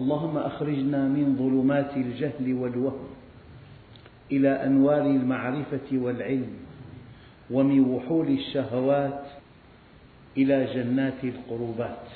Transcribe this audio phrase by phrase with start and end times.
[0.00, 3.08] اللهم أخرجنا من ظلمات الجهل والوهم
[4.32, 6.52] إلى أنوار المعرفة والعلم
[7.50, 9.22] ومن وحول الشهوات
[10.36, 12.06] إلى جنات القربات.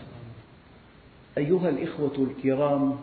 [1.39, 2.97] أيها الإخوة الكرام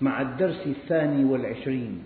[0.00, 2.02] مع الدرس الثاني والعشرين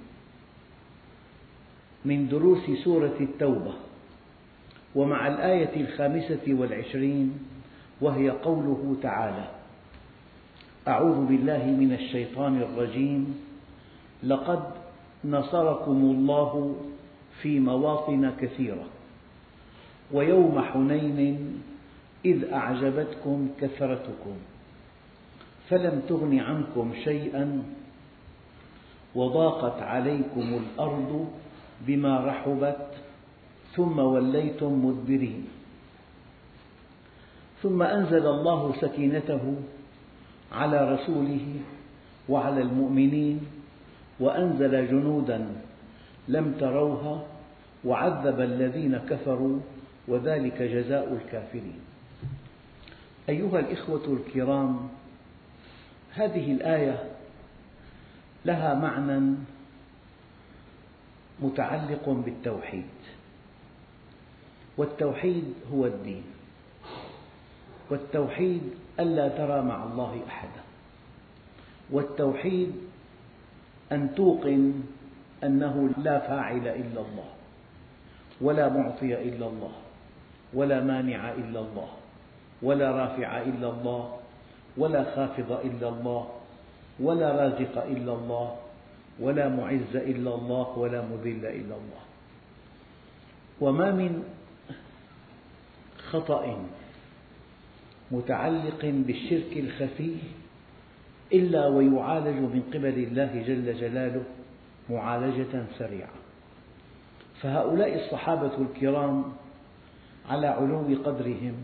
[2.04, 3.74] من دروس سورة التوبة
[4.94, 7.38] ومع الآية الخامسة والعشرين
[8.00, 9.59] وهي قوله تعالى
[10.90, 13.22] أعوذ بالله من الشيطان الرجيم.
[14.22, 14.62] لقد
[15.24, 16.76] نصركم الله
[17.42, 18.86] في مواطن كثيرة.
[20.12, 21.18] ويوم حنين
[22.24, 24.36] إذ أعجبتكم كثرتكم.
[25.68, 27.62] فلم تغن عنكم شيئا
[29.14, 31.28] وضاقت عليكم الأرض
[31.86, 32.86] بما رحبت
[33.76, 35.44] ثم وليتم مدبرين.
[37.62, 39.54] ثم أنزل الله سكينته
[40.52, 41.46] على رسوله
[42.28, 43.40] وعلى المؤمنين
[44.20, 45.46] وأنزل جنودا
[46.28, 47.26] لم تروها
[47.84, 49.60] وعذب الذين كفروا
[50.08, 51.80] وذلك جزاء الكافرين.
[53.28, 54.88] أيها الإخوة الكرام
[56.14, 57.10] هذه الآية
[58.44, 59.34] لها معنى
[61.42, 62.84] متعلق بالتوحيد
[64.76, 66.22] والتوحيد هو الدين
[67.90, 68.62] والتوحيد
[69.00, 70.62] ألا ترى مع الله أحدا.
[71.90, 72.72] والتوحيد
[73.92, 74.82] أن توقن
[75.44, 77.30] أنه لا فاعل إلا الله
[78.40, 79.72] ولا معطي إلا الله
[80.54, 81.88] ولا مانع إلا الله
[82.62, 84.18] ولا رافع إلا الله
[84.76, 86.28] ولا خافض إلا الله
[87.00, 88.56] ولا رازق إلا الله
[89.20, 92.02] ولا معز إلا الله ولا مذل إلا الله.
[93.60, 94.24] وما من
[96.10, 96.44] خطأ
[98.10, 100.16] متعلق بالشرك الخفي
[101.32, 104.22] إلا ويعالج من قبل الله جل جلاله
[104.90, 106.08] معالجة سريعة.
[107.42, 109.24] فهؤلاء الصحابة الكرام
[110.30, 111.54] على علو قدرهم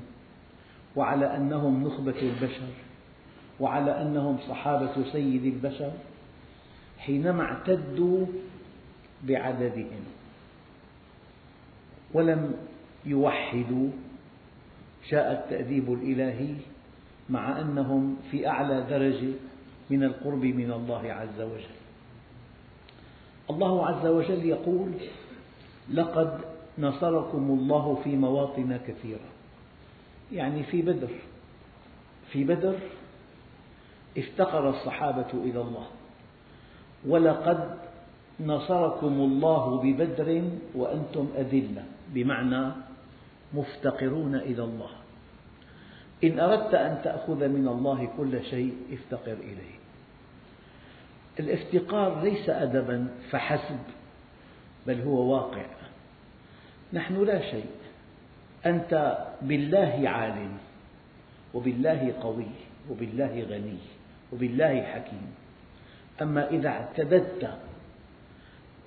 [0.96, 2.68] وعلى أنهم نخبة البشر
[3.60, 5.92] وعلى أنهم صحابة سيد البشر
[6.98, 8.26] حينما اعتدوا
[9.22, 10.04] بعددهم
[12.14, 12.54] ولم
[13.06, 13.88] يوحدوا
[15.10, 16.54] جاء التأديب الإلهي
[17.30, 19.32] مع أنهم في أعلى درجة
[19.90, 21.76] من القرب من الله عز وجل.
[23.50, 24.92] الله عز وجل يقول
[25.94, 26.40] لقد
[26.78, 29.28] نصركم الله في مواطن كثيرة.
[30.32, 31.10] يعني في بدر.
[32.32, 32.74] في بدر
[34.18, 35.86] افتقر الصحابة إلى الله.
[37.06, 37.78] ولقد
[38.40, 40.42] نصركم الله ببدر
[40.74, 41.84] وأنتم أذلة.
[42.14, 42.85] بمعنى
[43.54, 44.90] مفتقرون إلى الله.
[46.24, 49.76] إن أردت أن تأخذ من الله كل شيء افتقر إليه.
[51.40, 53.78] الافتقار ليس أدبا فحسب
[54.86, 55.66] بل هو واقع.
[56.92, 57.70] نحن لا شيء.
[58.66, 60.56] أنت بالله عالم
[61.54, 62.50] وبالله قوي
[62.90, 63.78] وبالله غني
[64.32, 65.34] وبالله حكيم.
[66.22, 67.50] أما إذا اعتددت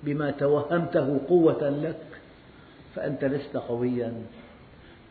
[0.02, 2.06] بما توهمته قوة لك
[2.94, 4.12] فأنت لست قويا.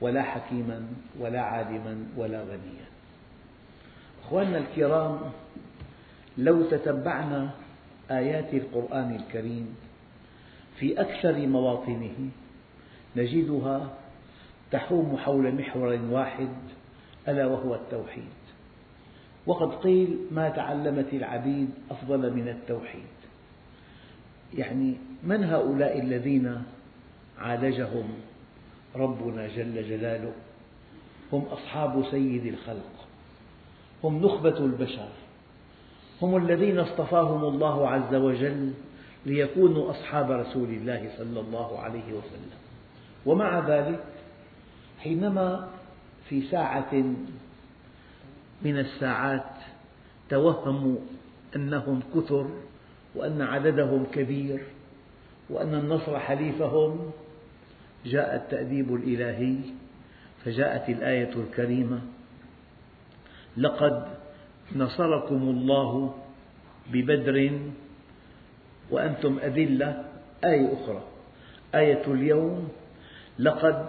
[0.01, 0.87] ولا حكيما
[1.19, 2.87] ولا عالما ولا غنيا.
[4.23, 5.19] أخواننا الكرام
[6.37, 7.49] لو تتبعنا
[8.11, 9.75] آيات القرآن الكريم
[10.79, 12.29] في أكثر مواطنه
[13.15, 13.89] نجدها
[14.71, 16.49] تحوم حول محور واحد
[17.27, 18.39] ألا وهو التوحيد.
[19.45, 23.19] وقد قيل ما تعلمت العبيد أفضل من التوحيد.
[24.57, 26.63] يعني من هؤلاء الذين
[27.39, 28.09] عالجهم
[28.95, 30.31] ربنا جل جلاله
[31.33, 33.07] هم أصحاب سيد الخلق
[34.03, 35.09] هم نخبة البشر
[36.21, 38.73] هم الذين اصطفاهم الله عز وجل
[39.25, 42.59] ليكونوا أصحاب رسول الله صلى الله عليه وسلم.
[43.25, 44.03] ومع ذلك
[44.99, 45.69] حينما
[46.29, 46.93] في ساعة
[48.61, 49.53] من الساعات
[50.29, 50.95] توهموا
[51.55, 52.47] أنهم كثر
[53.15, 54.63] وأن عددهم كبير
[55.49, 57.11] وأن النصر حليفهم
[58.05, 59.55] جاء التأديب الإلهي
[60.45, 62.01] فجاءت الآية الكريمة
[63.57, 64.07] لقد
[64.75, 66.15] نصركم الله
[66.91, 67.59] ببدر
[68.91, 70.05] وأنتم أذلة.
[70.43, 71.03] آية أخرى
[71.75, 72.69] آية اليوم
[73.39, 73.85] لقد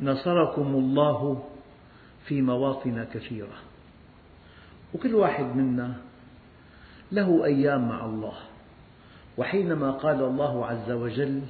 [0.00, 1.44] نصركم الله
[2.26, 3.56] في مواطن كثيرة.
[4.94, 5.94] وكل واحد منا
[7.12, 8.36] له أيام مع الله
[9.38, 11.42] وحينما قال الله عز وجل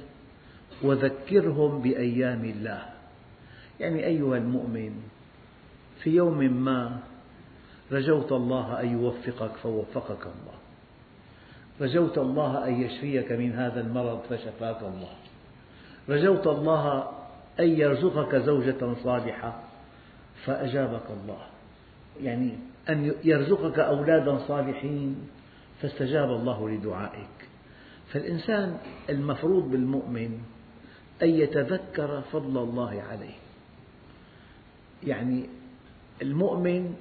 [0.81, 2.85] وذكرهم بأيام الله.
[3.79, 4.91] يعني أيها المؤمن
[6.03, 6.99] في يوم ما
[7.91, 10.57] رجوت الله أن يوفقك فوفقك الله.
[11.81, 15.15] رجوت الله أن يشفيك من هذا المرض فشفاك الله.
[16.09, 17.11] رجوت الله
[17.59, 19.63] أن يرزقك زوجة صالحة
[20.45, 21.41] فأجابك الله.
[22.21, 22.57] يعني
[22.89, 25.15] أن يرزقك أولادا صالحين
[25.81, 27.35] فاستجاب الله لدعائك.
[28.11, 28.77] فالإنسان
[29.09, 30.39] المفروض بالمؤمن
[31.23, 33.35] أن يتذكر فضل الله عليه.
[35.03, 35.45] يعني
[36.21, 36.95] المؤمن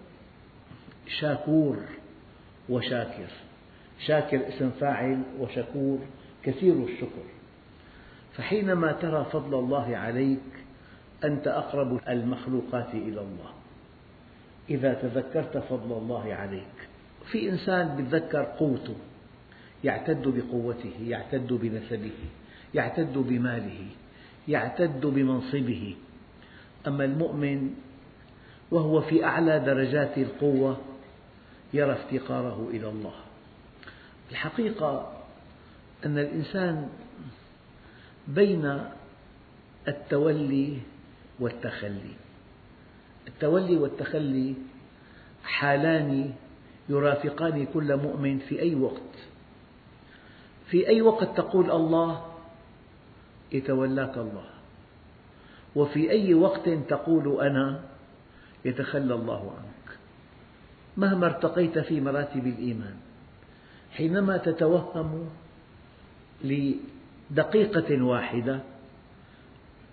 [1.06, 1.76] شاكور
[2.68, 3.30] وشاكر.
[4.06, 5.98] شاكر اسم فاعل وشكور
[6.42, 7.24] كثير الشكر.
[8.36, 10.38] فحينما ترى فضل الله عليك
[11.24, 13.52] أنت أقرب المخلوقات إلى الله.
[14.70, 16.88] إذا تذكرت فضل الله عليك.
[17.30, 18.96] في إنسان يتذكر قوته
[19.84, 22.12] يعتد بقوته يعتد بنسبه
[22.74, 23.86] يعتد بماله.
[24.48, 25.96] يعتد بمنصبه.
[26.86, 27.74] أما المؤمن
[28.70, 30.80] وهو في أعلى درجات القوة
[31.74, 33.14] يرى افتقاره إلى الله.
[34.30, 35.12] الحقيقة
[36.06, 36.88] أن الإنسان
[38.28, 38.80] بين
[39.88, 40.78] التولي
[41.40, 42.14] والتخلي.
[43.28, 44.54] التولي والتخلي
[45.44, 46.32] حالان
[46.88, 49.14] يرافقان كل مؤمن في أي وقت.
[50.66, 52.33] في أي وقت تقول الله
[53.52, 54.48] يتولاك الله.
[55.76, 57.80] وفي أي وقت تقول أنا
[58.64, 59.98] يتخلى الله عنك.
[60.96, 62.94] مهما ارتقيت في مراتب الإيمان
[63.92, 65.28] حينما تتوهم
[66.44, 68.60] لدقيقة واحدة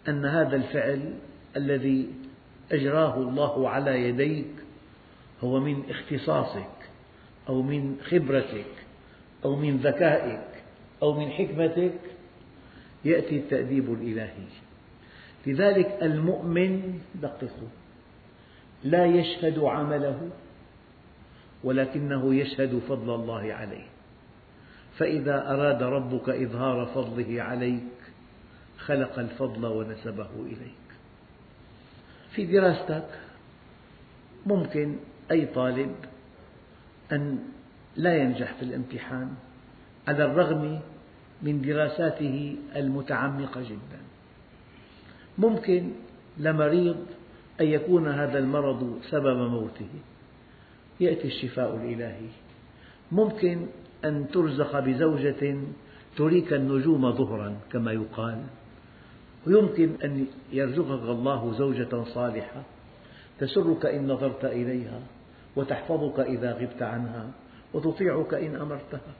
[0.07, 1.13] أن هذا الفعل
[1.55, 2.09] الذي
[2.71, 4.51] أجراه الله على يديك
[5.43, 6.77] هو من اختصاصك
[7.49, 8.65] أو من خبرتك
[9.45, 10.47] أو من ذكائك
[11.01, 11.99] أو من حكمتك
[13.05, 14.47] يأتي التأديب الإلهي.
[15.47, 17.69] لذلك المؤمن دققوا
[18.83, 20.29] لا يشهد عمله
[21.63, 23.85] ولكنه يشهد فضل الله عليه.
[24.97, 27.83] فإذا أراد ربك إظهار فضله عليك
[28.77, 30.81] خلق الفضل ونسبه إليك.
[32.31, 33.07] في دراستك
[34.45, 34.95] ممكن
[35.31, 35.95] أي طالب
[37.11, 37.39] أن
[37.95, 39.35] لا ينجح في الامتحان
[40.07, 40.79] على الرغم
[41.43, 43.99] من دراساته المتعمقة جدا.
[45.37, 45.91] ممكن
[46.37, 47.05] لمريض
[47.61, 49.89] أن يكون هذا المرض سبب موته.
[50.99, 52.29] يأتي الشفاء الإلهي.
[53.11, 53.67] ممكن
[54.05, 55.57] أن ترزق بزوجة
[56.17, 58.43] تريك النجوم ظهرا كما يقال.
[59.47, 62.63] ويمكن أن يرزقك الله زوجة صالحة.
[63.39, 64.99] تسرك إن نظرت إليها
[65.55, 67.31] وتحفظك إذا غبت عنها
[67.73, 69.13] وتطيعك إن أمرتها.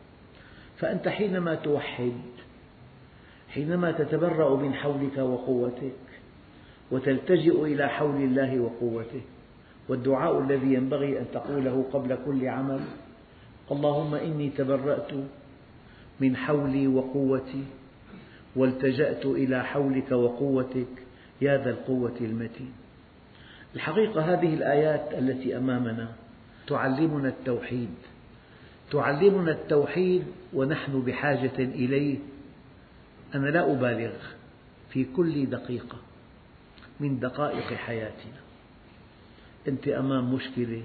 [0.82, 2.22] فأنت حينما توحد
[3.50, 5.94] حينما تتبرأ من حولك وقوتك
[6.92, 9.22] وتلتجئ إلى حول الله وقوته
[9.90, 12.80] والدعاء الذي ينبغي أن تقوله قبل كل عمل
[13.72, 15.12] اللهم إني تبرأت
[16.20, 17.64] من حولي وقوتي
[18.56, 20.88] والتجأت إلى حولك وقوتك
[21.42, 22.72] يا ذا القوة المتين.
[23.76, 26.08] الحقيقة هذه الآيات التي أمامنا
[26.68, 27.96] تعلمنا التوحيد
[28.92, 32.18] تعلمنا التوحيد ونحن بحاجة إليه
[33.36, 34.14] أنا لا أبالغ
[34.90, 35.98] في كل دقيقة
[37.00, 38.42] من دقائق حياتنا.
[39.68, 40.84] أنت أمام مشكلة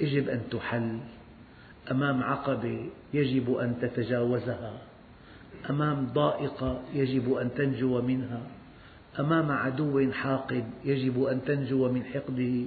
[0.00, 0.98] يجب أن تحل
[1.90, 4.72] أمام عقبة يجب أن تتجاوزها
[5.70, 8.40] أمام ضائقة يجب أن تنجو منها
[9.18, 12.64] أمام عدو حاقد يجب أن تنجو من حقده.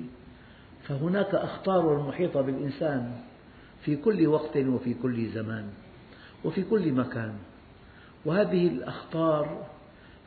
[0.87, 3.21] فهناك أخطار محيطة بالإنسان
[3.81, 5.69] في كل وقت وفي كل زمان
[6.45, 7.33] وفي كل مكان.
[8.25, 9.65] وهذه الأخطار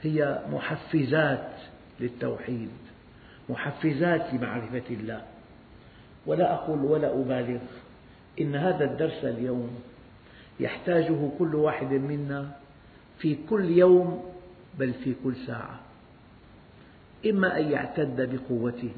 [0.03, 1.53] هي محفزات
[2.01, 2.71] للتوحيد
[3.49, 5.23] محفزات لمعرفة الله.
[6.27, 7.61] ولا أقول ولا أبالغ
[8.41, 9.71] إن هذا الدرس اليوم
[10.61, 12.57] يحتاجه كل واحد منا
[13.19, 14.25] في كل يوم
[14.79, 15.81] بل في كل ساعة.
[17.27, 18.93] إما أن يعتد بقوته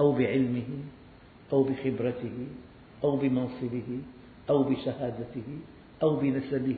[0.00, 0.68] أو بعلمه
[1.52, 2.46] أو بخبرته
[3.04, 4.00] أو بمنصبه
[4.50, 5.58] أو بشهادته
[6.02, 6.76] أو بنسبه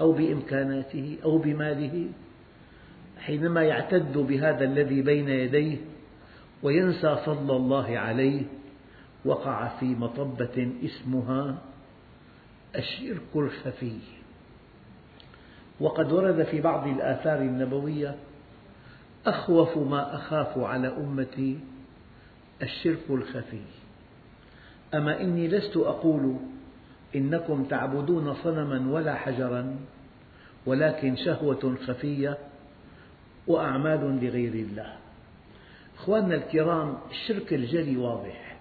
[0.00, 2.08] أو بإمكاناته أو بماله.
[3.18, 5.76] حينما يعتد بهذا الذي بين يديه
[6.62, 8.42] وينسى فضل الله عليه
[9.24, 11.58] وقع في مطبة اسمها
[12.76, 13.98] الشرك الخفي.
[15.80, 18.16] وقد ورد في بعض الآثار النبوية
[19.26, 21.58] أخوف ما أخاف على أمتي
[22.62, 23.62] الشرك الخفي.
[24.94, 26.36] أما إني لست أقول
[27.16, 29.76] إنكم تعبدون صنما ولا حجرا
[30.66, 32.38] ولكن شهوة خفية
[33.46, 34.96] وأعمال لغير الله.
[35.98, 38.56] أخواننا الكرام الشرك الجلي واضح.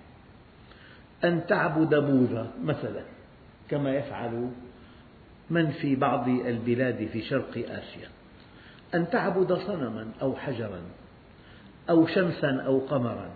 [1.23, 3.03] أن تعبد بوذا مثلا
[3.69, 4.49] كما يفعل
[5.49, 8.07] من في بعض البلاد في شرق آسيا.
[8.95, 10.81] أن تعبد صنما أو حجرا
[11.89, 13.29] أو شمسا أو قمرا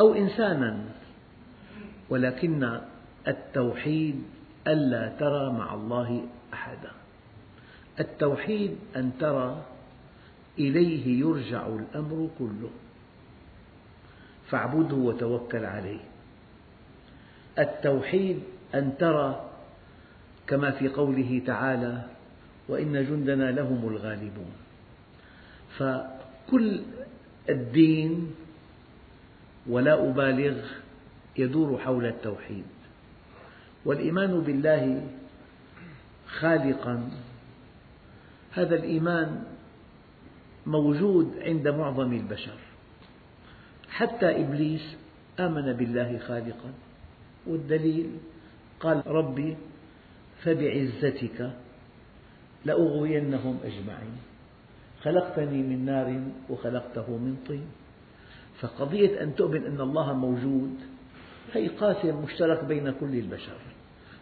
[0.00, 0.84] أو إنسانا
[2.08, 2.80] ولكن
[3.28, 4.22] التوحيد
[4.66, 6.90] ألا ترى مع الله أحدا.
[8.00, 9.62] التوحيد أن ترى
[10.58, 12.70] إليه يرجع الأمر كله.
[14.50, 16.00] فاعبده وتوكل عليه.
[17.58, 18.40] التوحيد
[18.74, 19.50] أن ترى
[20.46, 22.02] كما في قوله تعالى
[22.68, 24.52] وإن جندنا لهم الغالبون.
[25.78, 26.80] فكل
[27.48, 28.34] الدين
[29.66, 30.83] ولا أبالغ
[31.38, 32.64] يدور حول التوحيد.
[33.84, 35.06] والإيمان بالله
[36.26, 37.10] خالقا.
[38.52, 39.44] هذا الإيمان
[40.66, 42.58] موجود عند معظم البشر.
[43.90, 44.96] حتى إبليس
[45.40, 46.72] آمن بالله خالقا.
[47.46, 48.10] والدليل
[48.80, 49.56] قال ربي
[50.42, 51.50] فبعزتك
[52.64, 54.16] لأغوينهم أجمعين.
[55.02, 57.66] خلقتني من نار وخلقته من طين.
[58.60, 60.93] فقضية أن تؤمن أن الله موجود
[61.52, 63.58] هي قاسم مشترك بين كل البشر.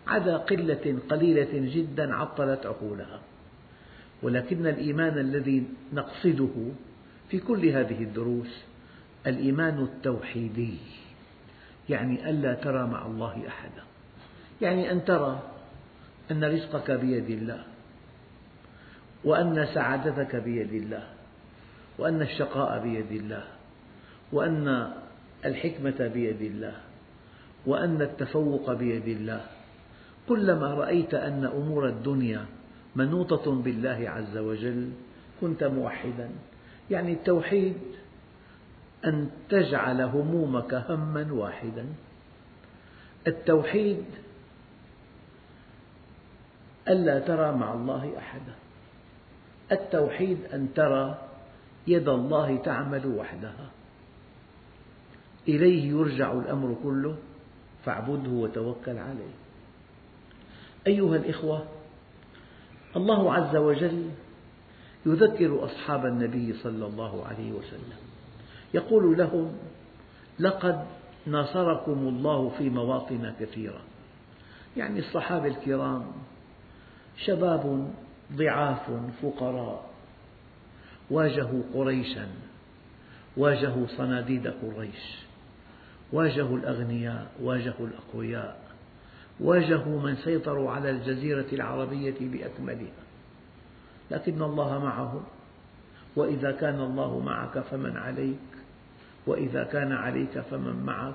[0.07, 3.21] عدا قلة قليلة جدا عطلت عقولها.
[4.23, 6.55] ولكن الإيمان الذي نقصده
[7.29, 8.65] في كل هذه الدروس
[9.27, 10.77] الإيمان التوحيدي
[11.89, 13.83] يعني ألا ترى مع الله أحدا.
[14.61, 15.43] يعني أن ترى
[16.31, 17.65] أن رزقك بيد الله
[19.25, 21.07] وأن سعادتك بيد الله
[21.99, 23.45] وأن الشقاء بيد الله
[24.33, 24.93] وأن
[25.45, 26.75] الحكمة بيد الله.
[27.67, 29.45] وأن التفوق بيد الله.
[30.29, 32.47] كلما رأيت أن أمور الدنيا
[32.97, 34.91] منوطة بالله عز وجل
[35.41, 36.31] كنت موحدا.
[36.91, 37.77] يعني التوحيد
[39.05, 41.87] أن تجعل همومك هما واحدا.
[43.27, 44.05] التوحيد
[46.89, 48.55] ألا ترى مع الله أحدا.
[49.73, 51.19] التوحيد أن ترى
[51.87, 53.71] يد الله تعمل وحدها.
[55.49, 57.17] إليه يرجع الأمر كله.
[57.85, 59.35] فاعبده وتوكل عليه.
[60.87, 61.67] أيها الإخوة
[62.97, 64.11] الله عز وجل
[65.07, 67.99] يذكر أصحاب النبي صلى الله عليه وسلم.
[68.75, 69.53] يقول لهم
[70.39, 70.87] لقد
[71.27, 73.81] نصركم الله في مواطن كثيرة.
[74.77, 76.05] يعني الصحابة الكرام
[77.17, 77.93] شباب
[78.33, 78.91] ضعاف
[79.23, 79.91] فقراء
[81.11, 82.29] واجهوا قريشا
[83.37, 85.23] واجهوا صناديد قريش.
[86.13, 88.63] واجهوا الأغنياء واجهوا الأقوياء
[89.41, 93.03] واجهوا من سيطروا على الجزيرة العربية بأكملها.
[94.11, 95.23] لكن الله معهم
[96.17, 98.37] وإذا كان الله معك فمن عليك
[99.27, 101.15] وإذا كان عليك فمن معك.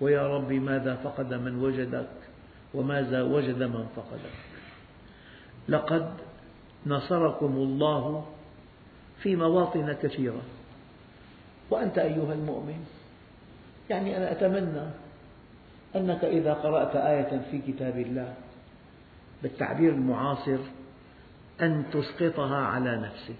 [0.00, 2.08] ويا رب ماذا فقد من وجدك
[2.74, 4.40] وماذا وجد من فقدك.
[5.68, 6.14] لقد
[6.86, 8.26] نصركم الله
[9.22, 10.42] في مواطن كثيرة.
[11.70, 12.84] وأنت أيها المؤمن
[13.90, 14.90] يعني أنا أتمنى
[15.96, 18.34] أنك إذا قرأت آية في كتاب الله
[19.42, 20.58] بالتعبير المعاصر
[21.60, 23.34] أن تسقطها على نفسك.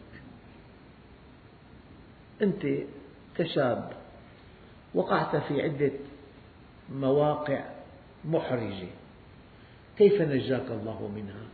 [2.42, 2.66] أنت
[3.37, 3.92] كشاب
[4.95, 5.92] وقعت في عدة
[6.92, 7.64] مواقع
[8.25, 8.88] محرجة
[9.99, 11.47] كيف نجاك الله منها؟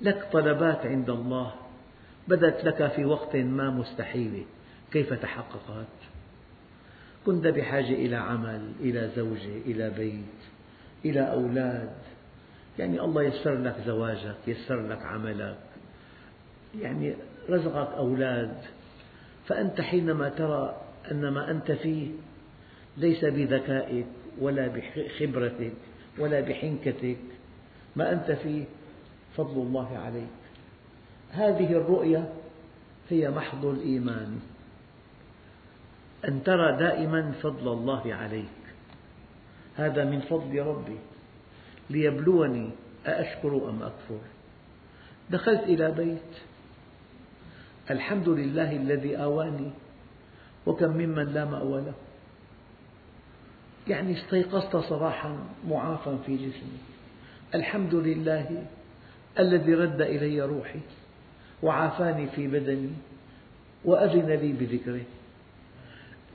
[0.00, 1.54] لك طلبات عند الله
[2.28, 4.44] بدت لك في وقت ما مستحيلة
[4.92, 6.07] كيف تحققت؟
[7.28, 10.38] كنت بحاجة إلى عمل إلى زوجة إلى بيت
[11.04, 11.92] إلى أولاد.
[12.78, 15.58] يعني الله يسر لك زواجك يسر لك عملك.
[16.80, 17.14] يعني
[17.50, 18.56] رزقك أولاد.
[19.46, 20.80] فأنت حينما ترى
[21.10, 22.08] أن ما أنت فيه
[22.96, 24.06] ليس بذكائك
[24.40, 25.72] ولا بخبرتك
[26.18, 27.18] ولا بحنكتك
[27.96, 28.64] ما أنت فيه
[29.36, 30.38] فضل الله عليك.
[31.30, 32.32] هذه الرؤية
[33.10, 34.40] هي محض الإيمان.
[36.24, 38.58] أن ترى دائما فضل الله عليك.
[39.76, 40.96] هذا من فضل ربي.
[41.90, 42.70] ليبلوني
[43.06, 44.18] أأشكر أم أكفر؟
[45.30, 46.34] دخلت إلى بيت.
[47.90, 49.70] الحمد لله الذي آواني
[50.66, 51.94] وكم ممن لا مأوى له.
[53.88, 56.78] يعني استيقظت صباحا معافى في جسمي.
[57.54, 58.66] الحمد لله
[59.38, 60.80] الذي رد إلي روحي
[61.62, 62.92] وعافاني في بدني
[63.84, 65.04] وأذن لي بذكره.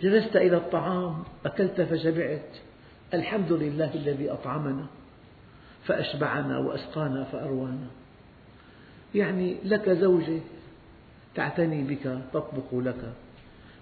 [0.02, 2.50] جلست إلى الطعام أكلت فشبعت.
[3.14, 4.86] الحمد لله الذي أطعمنا
[5.84, 7.88] فأشبعنا وأسقانا فأروانا.
[9.16, 10.40] يعني لك زوجة
[11.36, 13.14] تعتني بك تطبخ لك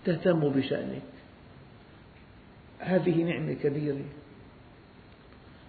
[0.06, 1.02] تهتم بشأنك.
[2.80, 4.06] هذه نعمة كبيرة.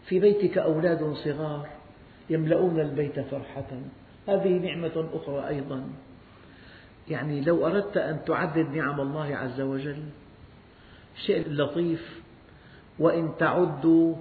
[0.07, 1.69] في بيتك أولاد صغار
[2.31, 3.71] يملؤون البيت فرحة.
[4.29, 5.85] هذه نعمة أخرى أيضا.
[7.09, 10.03] يعني لو أردت أن تعدد نعم الله عز وجل
[11.17, 12.21] شيء لطيف
[12.99, 14.17] وإن تعدوا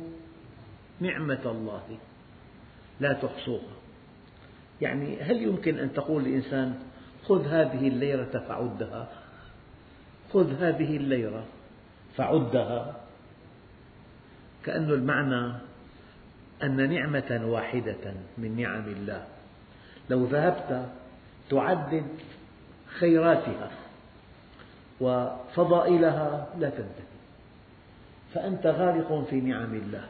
[1.00, 1.98] نعمة الله
[3.00, 3.74] لا تحصوها.
[4.82, 6.80] يعني هل يمكن أن تقول لإنسان
[7.26, 9.10] خذ هذه الليرة فعدها
[10.34, 11.44] خذ هذه الليرة
[12.18, 13.02] فعدها
[14.64, 15.54] كأن المعنى
[16.64, 19.28] أن نعمة واحدة من نعم الله.
[20.10, 20.90] لو ذهبت
[21.50, 22.08] تعدد
[23.00, 23.72] خيراتها.
[25.02, 27.12] وفضائلها لا تنتهي.
[28.34, 30.06] فأنت غارق في نعم الله.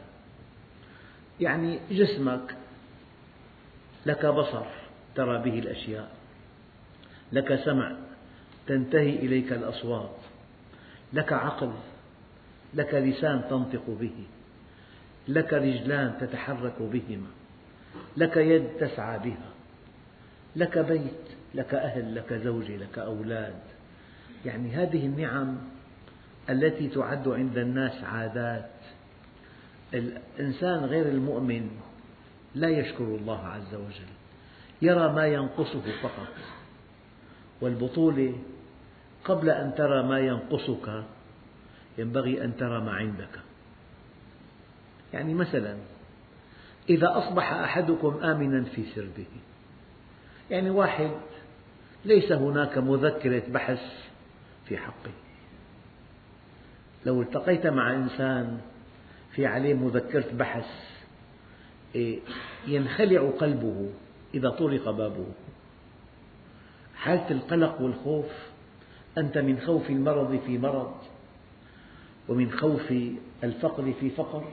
[1.40, 2.54] يعني جسمك
[4.06, 4.66] لك بصر
[5.14, 6.08] ترى به الأشياء
[7.32, 7.92] لك سمع
[8.66, 10.16] تنتهي إليك الأصوات
[11.12, 11.72] لك عقل
[12.74, 14.24] لك لسان تنطق به
[15.28, 17.30] لك رجلان تتحرك بهما
[18.16, 19.50] لك يد تسعى بها
[20.56, 23.60] لك بيت لك أهل لك زوجة لك أولاد.
[24.46, 25.58] يعني هذه النعم
[26.50, 28.70] التي تعد عند الناس عادات.
[29.94, 31.70] الإنسان غير المؤمن
[32.54, 34.12] لا يشكر الله عز وجل
[34.82, 36.28] يرى ما ينقصه فقط.
[37.60, 38.34] والبطولة
[39.24, 41.04] قبل أن ترى ما ينقصك
[41.98, 43.40] ينبغي أن ترى ما عندك.
[45.12, 45.76] يعني مثلا
[46.90, 49.26] إذا أصبح أحدكم آمنا في سربه
[50.50, 51.10] يعني واحد
[52.04, 54.11] ليس هناك مذكرة بحث
[54.64, 55.10] في حقه
[57.06, 58.60] لو التقيت مع إنسان
[59.32, 60.66] في عليه مذكرة بحث
[61.94, 62.20] إيه،
[62.66, 63.90] ينخلع قلبه
[64.34, 65.26] إذا طرق بابه.
[66.96, 68.26] حالة القلق والخوف
[69.18, 70.94] أنت من خوف المرض في مرض
[72.28, 72.92] ومن خوف
[73.44, 74.44] الفقر في فقر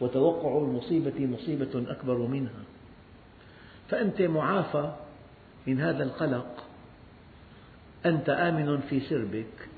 [0.00, 2.62] وتوقع المصيبة مصيبة أكبر منها.
[3.88, 4.92] فأنت معافى
[5.66, 6.61] من هذا القلق
[8.06, 9.68] أنت آمن في سربك.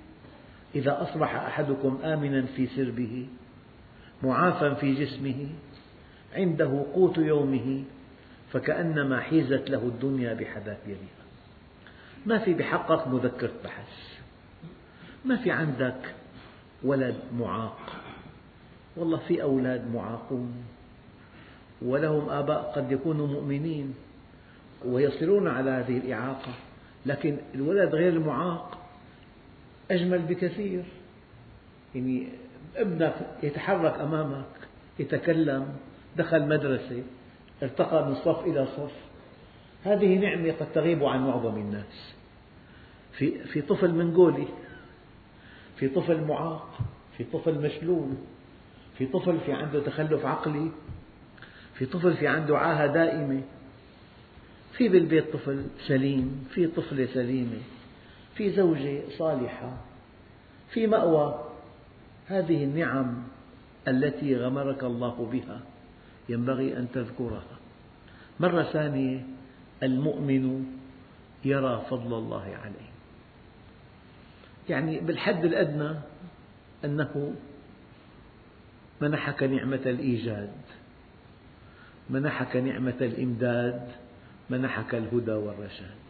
[0.74, 3.26] إذا أصبح أحدكم آمنا في سربه
[4.22, 5.48] معافى في جسمه
[6.34, 7.84] عنده قوت يومه
[8.52, 11.24] فكأنما حيزت له الدنيا بحذافيرها
[12.26, 14.18] ما في بحقك مذكرة بحث.
[15.24, 16.14] ما في عندك
[16.82, 17.78] ولد معاق.
[18.96, 20.64] والله في أولاد معاقون.
[21.82, 23.94] ولهم آباء قد يكونوا مؤمنين
[24.84, 26.52] ويصرون على هذه الإعاقة.
[27.06, 28.78] لكن الولد غير المعاق
[29.90, 30.84] أجمل بكثير.
[31.94, 32.28] يعني
[32.76, 34.44] ابنك يتحرك أمامك
[34.98, 35.76] يتكلم
[36.16, 37.02] دخل مدرسة
[37.62, 38.92] ارتقى من صف إلى صف.
[39.84, 42.14] هذه نعمة قد تغيب عن معظم الناس.
[43.12, 44.48] في, في طفل منغولي
[45.76, 46.78] في طفل معاق
[47.16, 48.08] في طفل مشلول
[48.98, 50.70] في طفل في عنده تخلف عقلي
[51.74, 53.42] في طفل في عنده عاهة دائمة.
[54.76, 57.58] في بالبيت طفل سليم في طفلة سليمة
[58.34, 59.76] في زوجة صالحة
[60.70, 61.44] في مأوى.
[62.26, 63.22] هذه النعم
[63.88, 65.60] التي غمرك الله بها
[66.28, 67.58] ينبغي أن تذكرها.
[68.40, 69.26] مرة ثانية
[69.82, 70.66] المؤمن
[71.44, 72.90] يرى فضل الله عليه.
[74.68, 75.94] يعني بالحد الأدنى
[76.84, 77.34] أنه
[79.00, 80.52] منحك نعمة الإيجاد
[82.10, 83.88] منحك نعمة الإمداد
[84.50, 86.04] منحك الهدى والرشاد.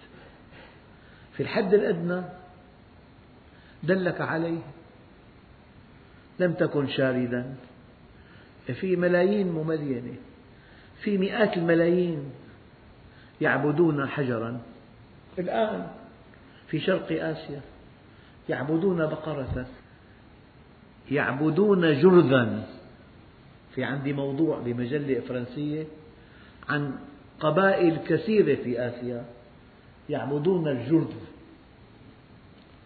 [1.37, 2.23] في الحد الأدنى
[3.83, 4.63] دلك عليه
[6.39, 7.55] لم تكن شاردا.
[8.81, 10.15] في ملايين مملينة
[11.01, 12.31] في مئات الملايين
[13.41, 14.61] يعبدون حجرا.
[15.39, 15.87] الآن
[16.69, 17.61] في شرق آسيا
[18.49, 19.67] يعبدون بقرة
[21.11, 22.67] يعبدون جرذا.
[23.75, 25.85] في عندي موضوع بمجلة فرنسية
[26.69, 26.99] عن
[27.41, 29.25] قبائل كثيرة في آسيا
[30.09, 31.15] يعبدون الجرذ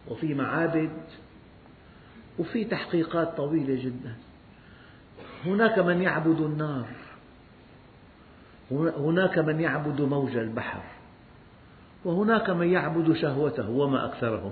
[0.08, 0.90] وفي معابد
[2.38, 4.14] وفي تحقيقات طويلة جدا.
[5.44, 6.86] هناك من يعبد النار
[8.70, 10.82] هناك من يعبد موج البحر
[12.04, 14.50] وهناك من يعبد شهوته وما أكثرهم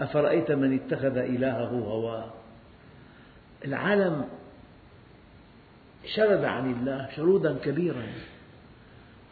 [0.00, 2.30] أفرأيت من اتخذ إلهه هواه؟
[3.64, 4.24] العالم
[6.14, 8.02] شرد عن الله شرودا كبيرا.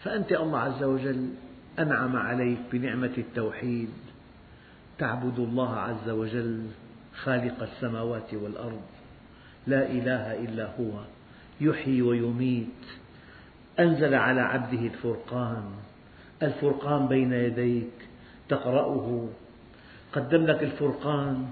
[0.05, 1.29] فأنت الله عز وجل
[1.79, 3.89] أنعم عليك بنعمة التوحيد.
[4.99, 6.67] تعبد الله عز وجل
[7.23, 8.83] خالق السماوات والأرض.
[9.67, 10.93] لا إله إلا هو
[11.61, 12.83] يحيي ويميت.
[13.81, 15.65] أنزل على عبده الفرقان.
[16.43, 17.93] الفرقان بين يديك
[18.49, 19.29] تقرأه.
[20.13, 21.47] قدم لك الفرقان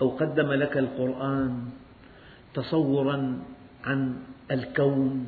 [0.00, 1.70] أو قدم لك القرآن
[2.54, 3.38] تصورا
[3.84, 4.16] عن
[4.50, 5.26] الكون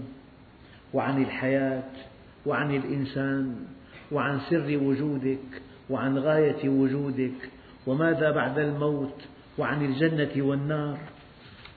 [0.95, 2.10] وعن الحياة.
[2.47, 3.67] وعن الإنسان
[4.13, 7.51] وعن سر وجودك وعن غاية وجودك
[7.87, 9.17] وماذا بعد الموت
[9.59, 10.99] وعن الجنة والنار.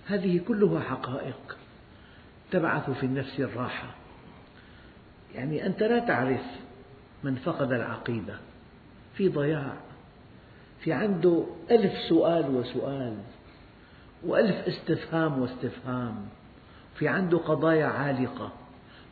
[0.08, 1.58] هذه كلها حقائق
[2.52, 3.96] تبعث في النفس الراحة.
[5.36, 6.46] يعني أنت لا تعرف
[7.24, 8.38] من فقد العقيدة.
[9.18, 9.74] في ضياع
[10.80, 13.18] في عنده ألف سؤال وسؤال
[14.26, 16.26] وألف استفهام واستفهام
[16.96, 18.52] في عنده قضايا عالقة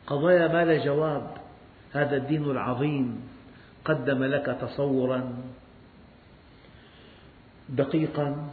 [0.06, 1.41] قضايا ما لا جواب.
[1.92, 3.20] هذا الدين العظيم
[3.84, 5.34] قدم لك تصورا
[7.68, 8.50] دقيقا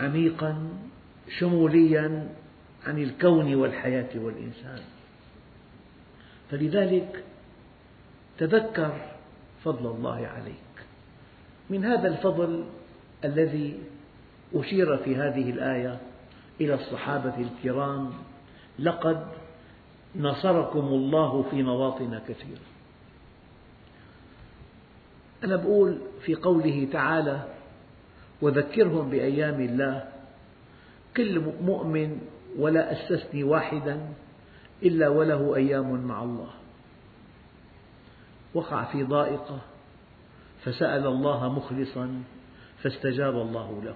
[0.00, 0.68] عميقا
[1.38, 2.28] شموليا
[2.86, 4.80] عن الكون والحياة والإنسان.
[6.50, 7.24] فلذلك
[8.38, 8.92] تذكر
[9.64, 10.86] فضل الله عليك.
[11.70, 12.64] من هذا الفضل
[13.24, 13.78] الذي
[14.54, 15.98] أشير في هذه الآية
[16.60, 18.12] إلى الصحابة الكرام
[18.78, 19.26] لقد
[20.18, 22.60] نصركم الله في مواطن كثيرة
[25.44, 27.44] أنا أقول في قوله تعالى
[28.42, 30.08] وذكرهم بأيام الله
[31.16, 32.20] كل مؤمن
[32.58, 34.08] ولا أستثني واحدا
[34.82, 36.50] إلا وله أيام مع الله.
[38.54, 39.58] وقع في ضائقة
[40.64, 42.22] فسأل الله مخلصا
[42.82, 43.94] فاستجاب الله له.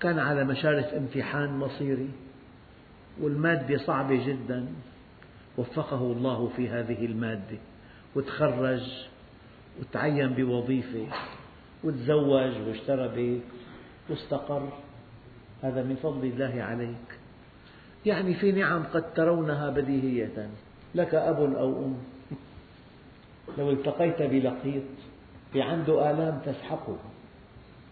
[0.00, 2.10] كان على مشارف امتحان مصيري
[3.20, 4.68] والمادة صعبة جدا.
[5.58, 7.58] وفقه الله في هذه المادة
[8.16, 8.82] وتخرج
[9.80, 11.06] وتعين بوظيفة
[11.84, 13.42] وتزوج واشترى بيت
[14.10, 14.68] واستقر.
[15.62, 17.18] هذا من فضل الله عليك.
[18.06, 20.50] يعني في نعم قد ترونها بديهية
[20.94, 21.96] لك أب أو أم.
[23.58, 24.82] لو التقيت بلقيط
[25.54, 26.98] عنده آلام تسحقه.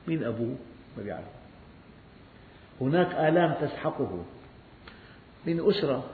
[0.09, 0.57] مين أبوه؟
[0.97, 1.25] ما بيعرف.
[2.81, 4.25] هناك آلام تسحقه.
[5.47, 6.05] من أسرة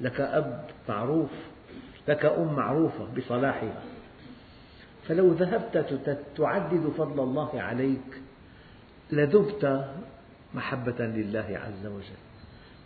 [0.00, 1.30] لك أب معروف
[2.08, 3.82] لك أم معروفة بصلاحها.
[5.08, 8.20] فلو ذهبت تعدد فضل الله عليك
[9.12, 9.84] لذبت
[10.54, 12.20] محبة لله عز وجل.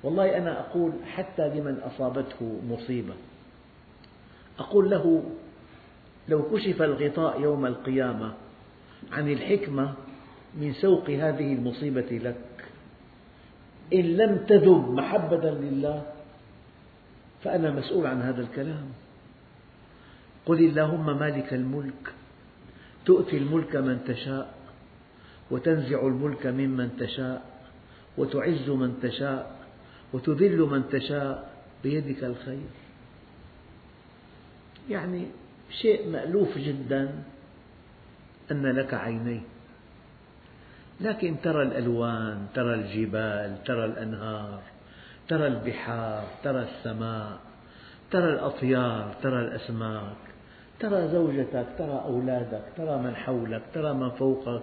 [0.02, 3.14] والله أنا أقول حتى لمن أصابته مصيبة.
[4.58, 5.22] أقول له
[6.28, 8.34] لو كشف الغطاء يوم القيامة
[9.12, 9.94] عن الحكمة
[10.54, 12.64] من سوق هذه المصيبة لك
[13.92, 16.02] إن لم تذب محبة لله
[17.44, 18.88] فأنا مسؤول عن هذا الكلام.
[20.46, 22.12] قل اللهم مالك الملك
[23.06, 24.54] تؤتي الملك من تشاء
[25.50, 27.42] وتنزع الملك ممن تشاء
[28.18, 29.56] وتعز من تشاء
[30.12, 32.70] وتذل من تشاء بيدك الخير.
[34.90, 35.26] يعني
[35.70, 37.22] شيء مألوف جدا
[38.50, 39.44] أن لك عينين.
[41.00, 44.62] لكن ترى الألوان ترى الجبال ترى الأنهار
[45.28, 47.38] ترى البحار ترى السماء
[48.10, 50.16] ترى الأطيار ترى الأسماك
[50.80, 54.62] ترى زوجتك ترى أولادك ترى من حولك ترى من فوقك.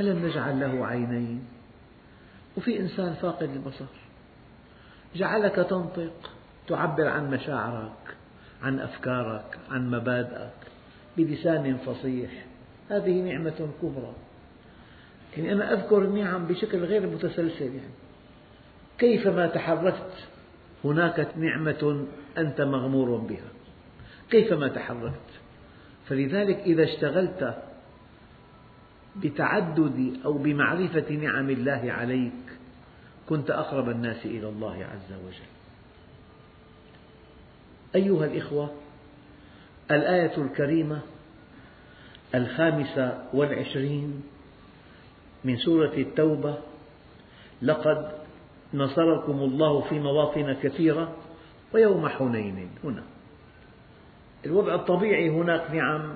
[0.00, 1.44] ألم نجعل له عينين؟
[2.56, 3.84] وفي إنسان فاقد البصر.
[5.16, 6.30] جعلك تنطق
[6.68, 8.16] تعبر عن مشاعرك
[8.62, 10.58] عن أفكارك عن مبادئك
[11.16, 12.44] بلسان فصيح.
[12.90, 14.12] هذه نعمة كبرى.
[15.36, 18.01] يعني أنا أذكر النعم بشكل غير متسلسل يعني.
[19.02, 20.28] كيفما تحركت
[20.84, 22.06] هناك نعمة
[22.38, 23.48] أنت مغمور بها.
[24.30, 25.30] كيفما تحركت.
[26.08, 27.62] فلذلك إذا اشتغلت
[29.16, 32.32] بتعدد أو بمعرفة نعم الله عليك
[33.28, 35.52] كنت أقرب الناس إلى الله عز وجل.
[37.94, 38.74] أيها الإخوة
[39.90, 41.00] الآية الكريمة
[42.34, 44.22] الخامسة والعشرين
[45.44, 46.58] من سورة التوبة
[47.62, 48.21] لقد
[48.74, 51.16] نصركم الله في مواطن كثيرة
[51.74, 52.70] ويوم حنين.
[52.84, 53.02] هنا.
[54.46, 56.12] الوضع الطبيعي هناك نعم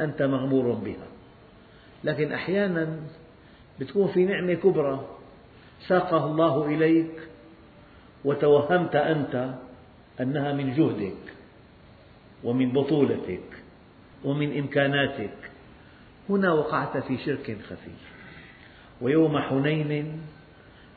[0.00, 1.06] أنت مغمور بها.
[2.04, 3.00] لكن أحيانا
[3.80, 5.06] بتكون في نعمة كبرى
[5.88, 7.20] ساقها الله إليك
[8.24, 9.54] وتوهمت أنت
[10.20, 11.34] أنها من جهدك
[12.44, 13.62] ومن بطولتك
[14.24, 15.50] ومن إمكاناتك.
[16.30, 17.90] هنا وقعت في شرك خفي.
[19.00, 20.20] ويوم حنين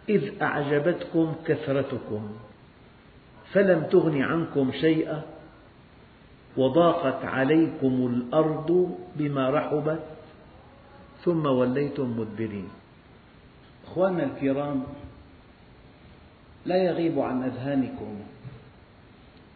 [0.09, 2.29] إذ أعجبتكم كثرتكم
[3.51, 5.21] فلم تغن عنكم شيئا
[6.57, 10.03] وضاقت عليكم الأرض بما رحبت
[11.23, 12.69] ثم وليتم مدبرين.
[13.87, 14.83] أخواننا الكرام
[16.65, 18.19] لا يغيب عن أذهانكم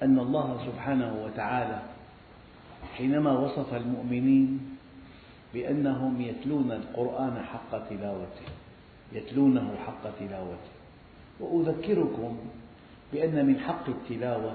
[0.03, 1.81] أن الله سبحانه وتعالى
[2.97, 4.77] حينما وصف المؤمنين
[5.53, 8.47] بأنهم يتلون القرآن حق تلاوته.
[9.15, 10.75] يتلونه حق تلاوته.
[11.39, 12.37] وأذكركم
[13.13, 14.53] بأن من حق التلاوة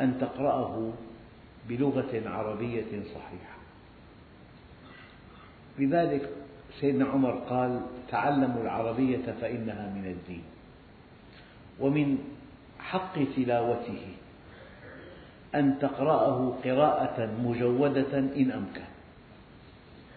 [0.00, 0.92] أن تقرأه
[1.68, 3.58] بلغة عربية صحيحة.
[5.78, 6.30] لذلك
[6.80, 10.42] سيدنا عمر قال تعلموا العربية فإنها من الدين.
[11.80, 12.18] ومن
[12.78, 14.02] حق تلاوته
[15.54, 18.88] أن تقرأه قراءة مجودة إن أمكن.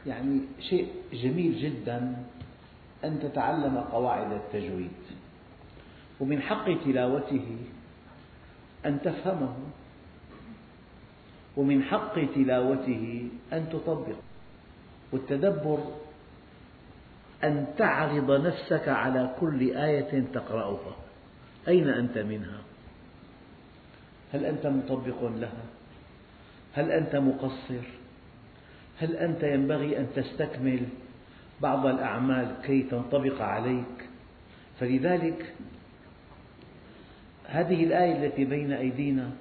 [0.08, 2.24] يعني شيء جميل جدا
[3.04, 4.92] أن تتعلم قواعد التجويد
[6.20, 7.58] ومن حق تلاوته
[8.86, 9.56] أن تفهمه
[11.58, 14.16] ومن حق تلاوته أن تطبق
[15.12, 15.80] والتدبر
[17.44, 20.96] أن تعرض نفسك على كل آية تقرأها
[21.68, 22.58] أين أنت منها؟
[24.34, 25.66] هل أنت مطبق لها؟
[26.74, 27.84] هل أنت مقصر؟
[29.00, 30.82] هل أنت ينبغي أن تستكمل
[31.62, 34.10] بعض الأعمال كي تنطبق عليك؟
[34.80, 35.54] فلذلك
[37.46, 39.32] هذه الآية التي بين أيدينا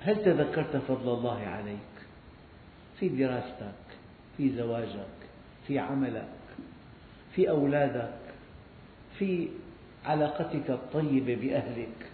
[0.00, 1.78] هل تذكرت فضل الله عليك؟
[3.00, 3.84] في دراستك
[4.36, 5.06] في زواجك
[5.66, 6.28] في عملك
[7.34, 8.18] في أولادك
[9.18, 9.48] في
[10.06, 12.06] علاقتك الطيبة بأهلك.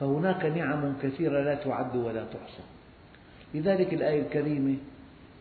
[0.00, 2.62] فهناك نعم كثيرة لا تعد ولا تحصى.
[3.54, 4.76] لذلك الآية الكريمة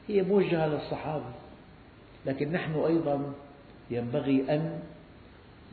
[0.07, 1.33] هي موجهة للصحابة.
[2.25, 3.33] لكن نحن أيضا
[3.91, 4.79] ينبغي أن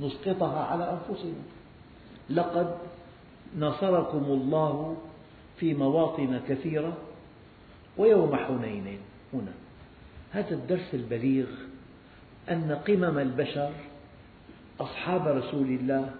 [0.01, 1.43] نسقطها على أنفسنا.
[2.31, 2.79] لقد
[3.59, 4.97] نصركم الله
[5.59, 6.97] في مواطن كثيرة
[7.97, 8.99] ويوم حنين
[9.33, 9.53] هنا.
[10.33, 11.47] هذا الدرس البليغ
[12.51, 13.73] أن قمم البشر
[14.81, 16.11] أصحاب رسول الله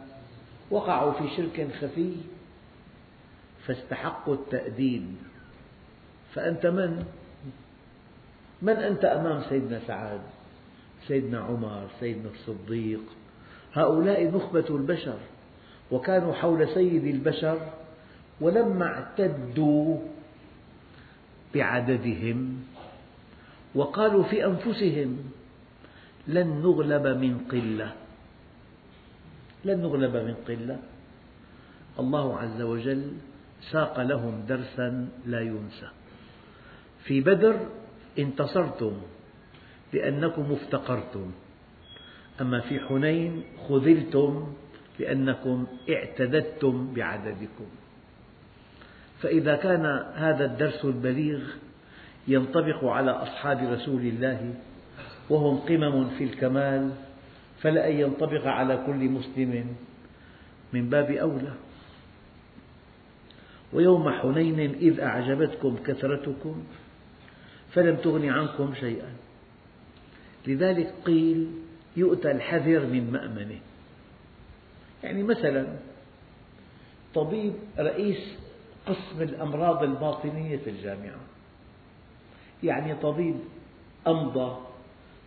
[0.71, 2.15] وقعوا في شرك خفي
[3.67, 5.15] فاستحقوا التأديب.
[6.35, 7.05] فأنت من؟
[8.63, 10.21] من أنت أمام سيدنا سعد
[11.09, 13.03] سيدنا عمر سيدنا الصديق؟
[13.75, 15.19] هؤلاء نخبة البشر
[15.91, 17.59] وكانوا حول سيد البشر
[18.41, 19.99] ولما اعتدوا
[21.55, 22.65] بعددهم
[23.75, 25.19] وقالوا في أنفسهم
[26.29, 27.93] لن نغلب من قلة.
[29.65, 30.79] لن نغلب من قلة.
[31.99, 33.13] الله عز وجل
[33.71, 35.89] ساق لهم درسا لا ينسى.
[37.05, 37.57] في بدر
[38.19, 38.93] انتصرتم
[39.93, 41.31] لأنكم افتقرتم.
[42.41, 44.53] أما في حنين خذلتم
[44.99, 47.67] لأنكم اعتددتم بعددكم.
[49.21, 51.41] فإذا كان هذا الدرس البليغ
[52.29, 54.55] ينطبق على أصحاب رسول الله
[55.31, 56.91] وهم قمم في الكمال
[57.61, 59.77] فلأن ينطبق على كل مسلم
[60.73, 61.53] من باب أولى.
[63.73, 66.65] ويوم حنين إذ أعجبتكم كثرتكم
[67.75, 69.13] فلم تغن عنكم شيئا.
[70.47, 71.51] لذلك قيل
[71.97, 73.61] يؤتى الحذر من مأمنه.
[75.05, 75.67] يعني مثلا
[77.15, 78.19] طبيب رئيس
[78.87, 81.21] قسم الأمراض الباطنية في الجامعة.
[82.63, 83.37] يعني طبيب
[84.07, 84.59] أمضى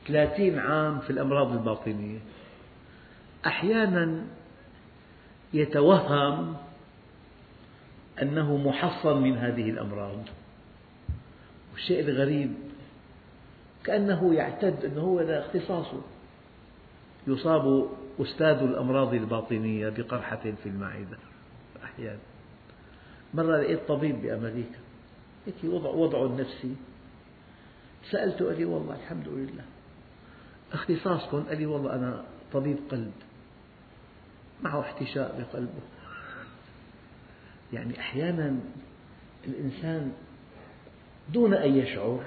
[0.08, 2.20] ثلاثين عام في الأمراض الباطنية.
[3.46, 4.26] أحيانا
[5.54, 6.56] يتوهم
[8.22, 10.20] أنه محصن من هذه الأمراض.
[11.76, 12.54] والشيء الغريب
[13.84, 16.02] كأنه يعتد أنه هو هذا اختصاصه
[17.28, 21.18] يصاب أستاذ الأمراض الباطنية بقرحة في المعدة
[21.84, 22.20] أحيانا.
[23.34, 24.80] مرة لقيت طبيب بأمريكا.
[25.46, 26.76] هيك وضع وضعه النفسي.
[28.12, 29.66] سألته قال لي والله الحمد لله.
[30.74, 33.14] اختصاصكم قال لي والله أنا طبيب قلب.
[34.64, 35.82] معه احتشاء بقلبه.
[37.74, 38.60] يعني أحيانا
[39.48, 40.12] الإنسان
[41.34, 42.24] دون أن يشعر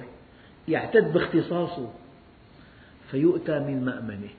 [0.69, 1.91] يعتد باختصاصه
[3.11, 4.31] فيؤتى من مأمنه.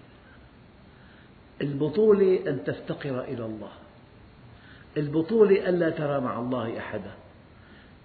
[1.61, 3.71] البطولة أن تفتقر إلى الله.
[4.97, 7.11] البطولة ألا ترى مع الله أحدا.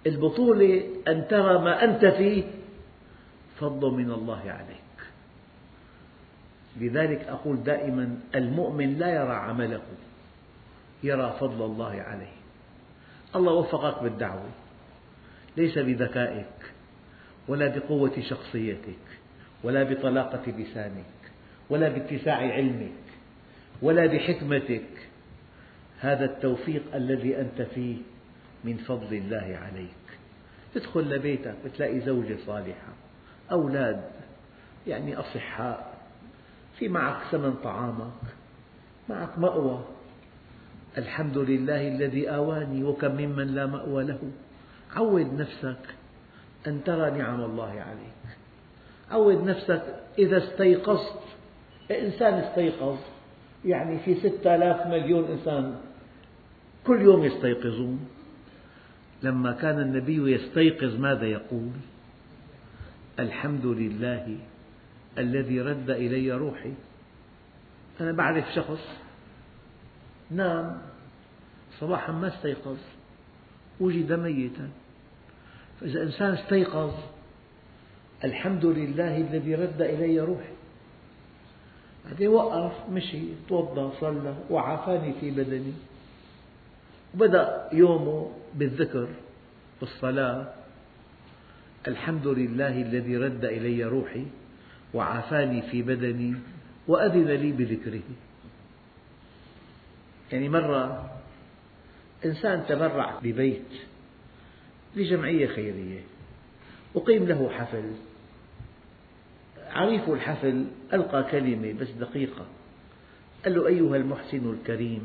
[0.07, 2.43] البطولة أن ترى ما أنت فيه
[3.59, 4.79] فضل من الله عليك.
[6.77, 9.81] لذلك أقول دائما المؤمن لا يرى عمله
[11.03, 12.35] يرى فضل الله عليه.
[13.35, 14.49] الله وفقك بالدعوة.
[15.57, 16.73] ليس بذكائك
[17.47, 19.05] ولا بقوة شخصيتك
[19.63, 21.05] ولا بطلاقة لسانك
[21.69, 22.91] ولا باتساع علمك
[23.81, 24.85] ولا بحكمتك.
[25.99, 27.97] هذا التوفيق الذي أنت فيه
[28.63, 30.05] من فضل الله عليك.
[30.75, 32.93] تدخل لبيتك بتلاقي زوجة صالحة
[33.51, 34.03] أولاد
[34.87, 35.97] يعني أصحاء
[36.79, 38.21] في معك ثمن طعامك
[39.09, 39.85] معك مأوى.
[40.97, 44.19] الحمد لله الذي آواني وكم ممن لا مأوى له.
[44.95, 45.95] عود نفسك
[46.67, 48.37] أن ترى نعم الله عليك.
[49.11, 49.83] عود نفسك
[50.19, 51.19] إذا استيقظت
[51.91, 52.97] إنسان استيقظ
[53.65, 55.75] يعني في ستة آلاف مليون إنسان
[56.87, 58.09] كل يوم يستيقظون.
[59.23, 61.71] لما كان النبي يستيقظ ماذا يقول؟
[63.19, 64.37] الحمد لله
[65.17, 66.73] الذي رد إلي روحي.
[68.01, 68.81] أنا بعرف شخص
[70.31, 70.81] نام
[71.79, 72.77] صباحا ما استيقظ
[73.79, 74.69] وجد ميتا.
[75.81, 76.93] فإذا إنسان استيقظ
[78.23, 80.55] الحمد لله الذي رد إلي روحي.
[82.05, 85.73] بعدين وقف مشي توضأ صلى وعافاني في بدني.
[87.13, 89.07] وبدأ يومه بالذكر
[89.79, 90.53] بالصلاة.
[91.87, 94.25] الحمد لله الذي رد إلي روحي
[94.93, 96.33] وعافاني في بدني
[96.87, 98.01] وأذن لي بذكره.
[100.31, 101.11] يعني مرة
[102.25, 103.71] إنسان تبرع ببيت
[104.95, 105.99] لجمعية خيرية.
[106.95, 107.91] أقيم له حفل.
[109.71, 112.45] عريف الحفل ألقى كلمة بس دقيقة.
[113.45, 115.01] قال له أيها المحسن الكريم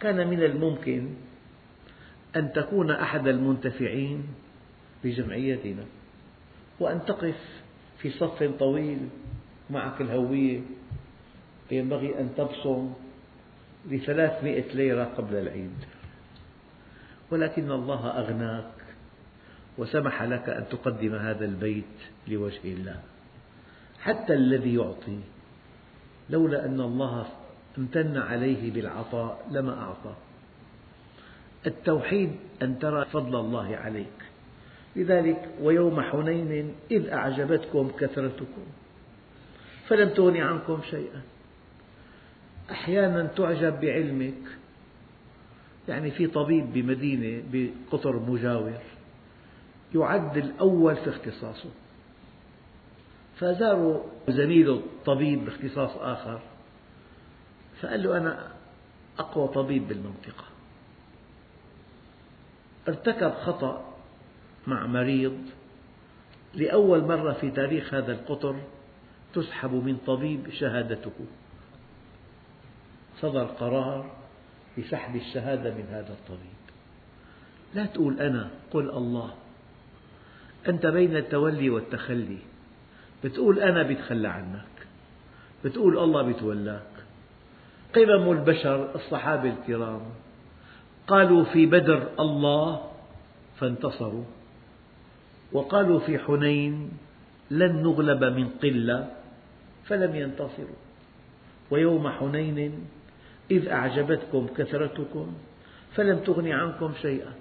[0.00, 1.08] كان من الممكن
[2.36, 4.26] أن تكون أحد المنتفعين
[5.04, 5.84] بجمعيتنا
[6.80, 7.62] وأن تقف
[7.98, 8.98] في صف طويل
[9.70, 10.60] معك الهوية.
[11.70, 12.92] ينبغي أن تبصم
[13.92, 15.76] بثلاثمئة ليرة قبل العيد.
[17.30, 18.72] ولكن الله أغناك
[19.78, 21.84] وسمح لك أن تقدم هذا البيت
[22.28, 23.00] لوجه الله.
[24.00, 25.18] حتى الذي يعطي
[26.30, 27.26] لولا أن الله
[27.78, 30.14] امتن عليه بالعطاء لما أعطى.
[31.66, 34.18] التوحيد أن ترى فضل الله عليك.
[34.96, 38.64] لذلك ويوم حنين إذ أعجبتكم كثرتكم
[39.88, 41.22] فلم تغن عنكم شيئا.
[42.70, 44.59] أحيانا تعجب بعلمك
[45.90, 48.78] يعني في طبيب بمدينة بقطر مجاور
[49.94, 51.70] يعد الأول في اختصاصه.
[53.36, 56.40] فزاروا زميله طبيب باختصاص آخر
[57.80, 58.52] فقال له أنا
[59.18, 60.44] أقوى طبيب بالمنطقة.
[62.88, 63.94] ارتكب خطأ
[64.66, 65.38] مع مريض
[66.54, 68.56] لأول مرة في تاريخ هذا القطر
[69.34, 71.12] تسحب من طبيب شهادته.
[73.20, 74.19] صدر قرار
[74.78, 76.60] بسحب الشهادة من هذا الطبيب
[77.74, 79.34] لا تقول أنا قل الله.
[80.68, 82.38] أنت بين التولي والتخلي.
[83.24, 84.86] بتقول أنا بتخلى عنك.
[85.64, 86.90] بتقول الله بيتولاك.
[87.94, 90.00] قمم البشر الصحابة الكرام؟
[91.06, 92.90] قالوا في بدر الله
[93.56, 94.24] فانتصروا.
[95.52, 96.90] وقالوا في حنين
[97.50, 99.10] لن نغلب من قلة
[99.84, 100.80] فلم ينتصروا.
[101.70, 102.86] ويوم حنين
[103.50, 105.34] إذ أعجبتكم كثرتكم
[105.94, 107.32] فلم تغن عنكم شيئا.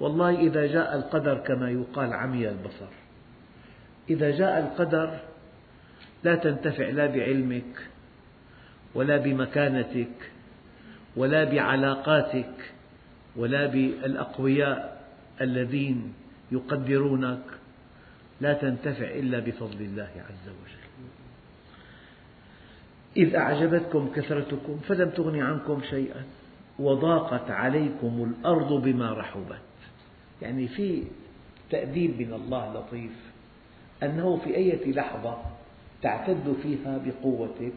[0.00, 2.92] والله إذا جاء القدر كما يقال عمي البصر.
[4.10, 5.18] إذا جاء القدر
[6.24, 7.88] لا تنتفع لا بعلمك
[8.94, 10.30] ولا بمكانتك
[11.16, 12.72] ولا بعلاقاتك
[13.36, 15.04] ولا بالأقوياء
[15.40, 16.14] الذين
[16.52, 17.44] يقدرونك.
[18.40, 20.85] لا تنتفع إلا بفضل الله عز وجل.
[23.16, 26.24] إذ أعجبتكم كثرتكم فلم تغن عنكم شيئا
[26.78, 29.60] وضاقت عليكم الأرض بما رحبت.
[30.42, 31.02] يعني في
[31.70, 33.12] تأديب من الله لطيف
[34.02, 35.38] أنه في أي لحظة
[36.02, 37.72] تعتد فيها بقوتك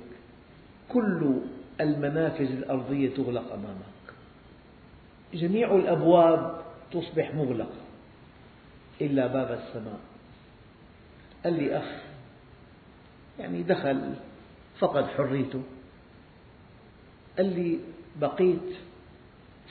[0.89, 1.33] كل
[1.81, 4.15] المنافذ الأرضية تغلق أمامك.
[5.33, 7.79] جميع الأبواب تصبح مغلقة
[9.01, 9.99] إلا باب السماء.
[11.43, 12.01] قال لي أخ
[13.39, 14.13] يعني دخل
[14.79, 15.63] فقد حريته
[17.37, 17.79] قال لي
[18.15, 18.75] بقيت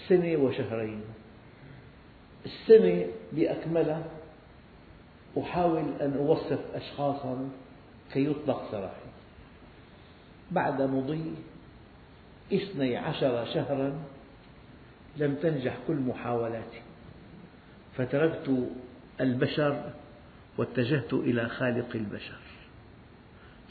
[0.08, 1.00] سنة وشهرين.
[2.46, 4.04] السنة بأكملها
[5.38, 7.50] أحاول أن أوظف أشخاصا
[8.12, 9.08] كي يطلق سراحي.
[10.50, 11.34] بعد مضي
[12.52, 13.98] اثني عشر شهرا
[15.16, 16.80] لم تنجح كل محاولاتي.
[17.96, 18.68] فتركت
[19.20, 19.92] البشر
[20.58, 22.47] واتجهت إلى خالق البشر.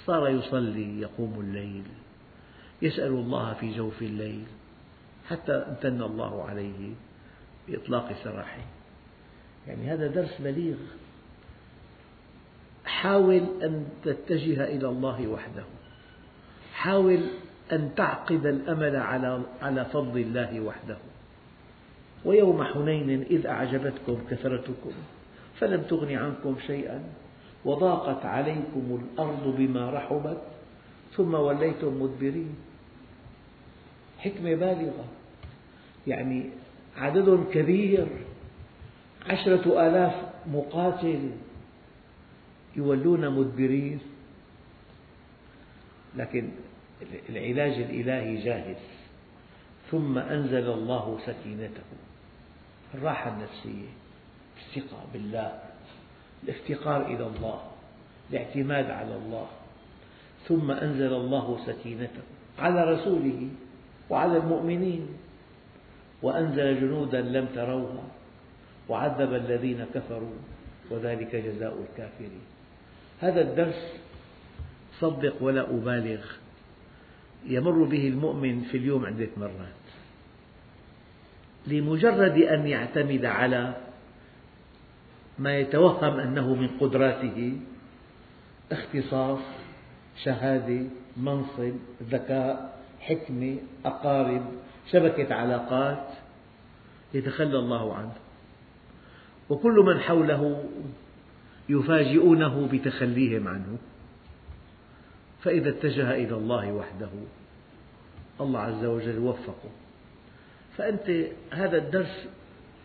[0.08, 1.84] صار يصلي يقوم الليل
[2.82, 4.44] يسأل الله في جوف الليل
[5.30, 6.94] حتى امتن الله عليه
[7.68, 8.66] بإطلاق سراحه.
[9.68, 10.76] يعني هذا درس بليغ.
[12.86, 15.64] حاول أن تتجه إلى الله وحده.
[16.74, 17.22] حاول
[17.72, 18.96] أن تعقد الأمل
[19.62, 20.98] على فضل الله وحده.
[22.26, 24.92] ويوم حنين إذ أعجبتكم كثرتكم
[25.60, 27.04] فلم تغن عنكم شيئا.
[27.68, 30.42] وضاقت عليكم الأرض بما رحبت
[31.16, 32.56] ثم وليتم مدبرين.
[34.20, 35.06] حكمة بالغة.
[36.08, 36.50] يعني
[36.98, 38.08] عدد كبير
[39.30, 40.16] عشرة آلاف
[40.48, 41.32] مقاتل
[42.76, 44.00] يولون مدبرين.
[46.16, 46.50] لكن
[47.30, 48.82] العلاج الإلهي جاهز.
[49.92, 51.88] ثم أنزل الله سكينته.
[52.96, 53.88] الراحة النفسية.
[54.58, 55.67] الثقة بالله.
[56.44, 57.62] الافتقار إلى الله
[58.32, 59.48] الاعتماد على الله.
[60.48, 62.24] ثم أنزل الله سكينته
[62.60, 63.48] على رسوله
[64.10, 65.08] وعلى المؤمنين.
[66.22, 68.04] وأنزل جنودا لم تروها
[68.90, 70.38] وعذب الذين كفروا
[70.92, 72.46] وذلك جزاء الكافرين.
[73.22, 73.82] هذا الدرس
[75.00, 76.22] صدق ولا أبالغ
[77.46, 79.84] يمر به المؤمن في اليوم عدة مرات
[81.68, 83.74] لمجرد أن يعتمد على
[85.40, 87.58] ما يتوهم أنه من قدراته
[88.72, 89.40] اختصاص
[90.24, 90.86] شهادة
[91.18, 91.74] منصب
[92.04, 94.46] ذكاء حكمة أقارب
[94.92, 96.08] شبكة علاقات
[97.14, 98.14] يتخلى الله عنه.
[99.50, 100.64] وكل من حوله
[101.70, 103.78] يفاجئونه بتخليهم عنه.
[105.44, 107.10] فإذا اتجه إلى الله وحده
[108.42, 109.70] الله عز وجل وفقه.
[110.78, 112.28] فأنت هذا الدرس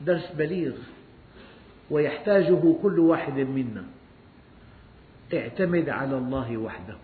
[0.01, 0.73] درس بليغ.
[1.91, 3.85] ويحتاجه كل واحد منا.
[5.35, 6.97] اعتمد على الله وحده.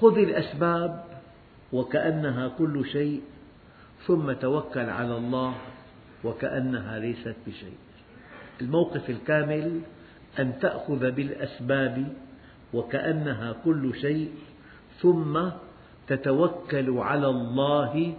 [0.00, 1.04] خذ الأسباب
[1.72, 3.22] وكأنها كل شيء
[4.06, 5.54] ثم توكل على الله
[6.24, 7.78] وكأنها ليست بشيء.
[8.60, 9.80] الموقف الكامل
[10.38, 12.06] أن تأخذ بالأسباب
[12.74, 14.30] وكأنها كل شيء
[15.00, 15.40] ثم
[16.08, 18.14] تتوكل على الله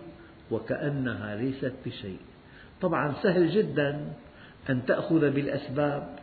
[0.52, 2.20] وكأنها ليست بشيء.
[2.82, 4.14] طبعا سهل جدا
[4.70, 6.20] أن تأخذ بالأسباب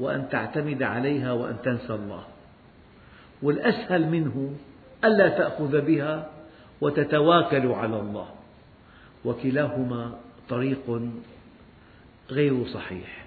[0.00, 2.24] وأن تعتمد عليها وأن تنسى الله.
[3.42, 4.54] والأسهل منه
[5.04, 6.30] ألا تأخذ بها
[6.80, 8.28] وتتواكل على الله.
[9.24, 10.18] وكلاهما
[10.48, 11.00] طريق
[12.30, 13.26] غير صحيح.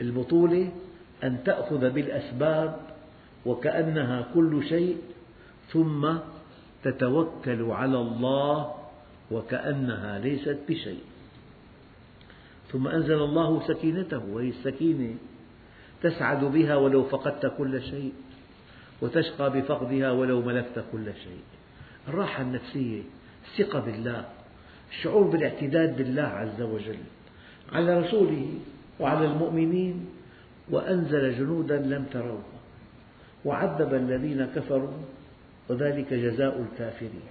[0.00, 0.72] البطولة
[1.24, 2.76] أن تأخذ بالأسباب
[3.46, 4.96] وكأنها كل شيء
[5.72, 6.12] ثم
[6.84, 8.74] تتوكل على الله
[9.30, 11.00] وكأنها ليست بشيء.
[12.72, 15.14] ثم أنزل الله سكينته وهي السكينة
[16.02, 18.12] تسعد بها ولو فقدت كل شيء
[19.02, 21.42] وتشقى بفقدها ولو ملكت كل شيء.
[22.08, 23.02] الراحة النفسية
[23.46, 24.24] الثقة بالله
[24.90, 26.98] الشعور بالاعتداد بالله عز وجل
[27.72, 28.58] على رسوله
[29.00, 30.06] وعلى المؤمنين
[30.70, 32.58] وأنزل جنودا لم تروها
[33.44, 34.98] وعذب الذين كفروا
[35.68, 37.28] وذلك جزاء الكافرين.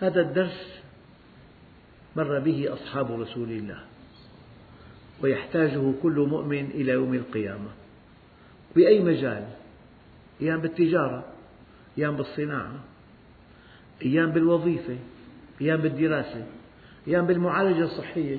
[0.00, 0.80] هذا الدرس
[2.16, 3.89] مر به أصحاب رسول الله.
[5.22, 7.70] ويحتاجه كل مؤمن إلى يوم القيامة.
[8.76, 9.48] بأي مجال؟
[10.42, 11.24] أيام بالتجارة
[11.98, 12.80] أيام بالصناعة
[14.02, 14.96] أيام بالوظيفة
[15.60, 16.46] أيام بالدراسة
[17.08, 18.38] أيام بالمعالجة الصحية.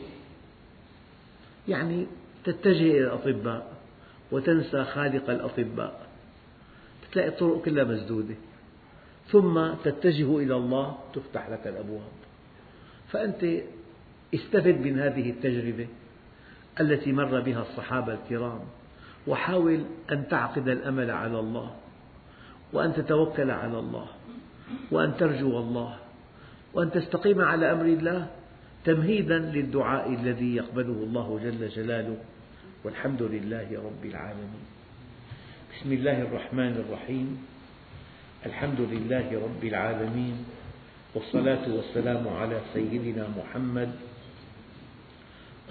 [1.67, 2.07] يعني
[2.43, 3.73] تتجه إلى الأطباء
[4.31, 6.07] وتنسى خالق الأطباء.
[7.11, 8.35] تلاقي الطرق كلها مسدودة.
[9.27, 12.11] ثم تتجه إلى الله تفتح لك الأبواب.
[13.11, 13.63] فأنت
[14.33, 15.87] استفد من هذه التجربة.
[16.79, 18.59] التي مر بها الصحابة الكرام
[19.27, 21.71] وحاول أن تعقد الأمل على الله
[22.73, 24.07] وأن تتوكل على الله
[24.91, 25.97] وأن ترجو الله
[26.73, 28.27] وأن تستقيم على أمر الله
[28.85, 32.17] تمهيدا للدعاء الذي يقبله الله جل جلاله.
[32.83, 34.65] والحمد لله رب العالمين.
[35.73, 37.45] بسم الله الرحمن الرحيم.
[38.45, 40.45] الحمد لله رب العالمين.
[41.15, 43.91] والصلاة والسلام على سيدنا محمد